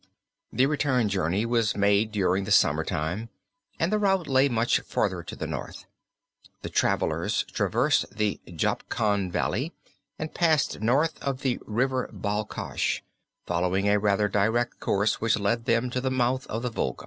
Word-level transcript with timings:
The 0.51 0.65
return 0.65 1.09
journey 1.09 1.45
was 1.45 1.77
made 1.77 2.11
during 2.11 2.45
the 2.45 2.51
summertime, 2.51 3.29
and 3.77 3.91
the 3.91 3.99
route 3.99 4.25
lay 4.25 4.49
much 4.49 4.79
farther 4.79 5.21
to 5.21 5.35
the 5.35 5.45
north. 5.45 5.85
The 6.63 6.71
travelers 6.71 7.43
traversed 7.53 8.07
the 8.17 8.41
Jabkan 8.47 9.31
Valley 9.31 9.73
and 10.17 10.33
passed 10.33 10.81
north 10.81 11.21
of 11.21 11.41
the 11.41 11.59
River 11.67 12.09
Bal 12.11 12.45
Cash, 12.45 13.03
following 13.45 13.87
a 13.89 13.99
rather 13.99 14.27
direct 14.27 14.79
course 14.79 15.21
which 15.21 15.37
led 15.37 15.65
them 15.65 15.91
to 15.91 16.01
the 16.01 16.09
mouth 16.09 16.47
of 16.47 16.63
the 16.63 16.71
Volga. 16.71 16.99